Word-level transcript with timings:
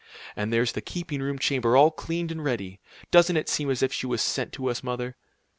And 0.35 0.51
there's 0.51 0.71
the 0.71 0.81
keeping 0.81 1.21
room 1.21 1.37
chamber 1.37 1.77
all 1.77 1.91
cleaned 1.91 2.31
and 2.31 2.43
ready. 2.43 2.79
Doesn't 3.11 3.37
it 3.37 3.47
seem 3.47 3.69
as 3.69 3.83
if 3.83 3.93
she 3.93 4.07
was 4.07 4.23
sent 4.23 4.51
to 4.53 4.67
us, 4.67 4.81
mother?" 4.81 5.15